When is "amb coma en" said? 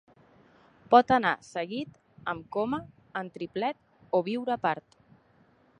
2.33-3.31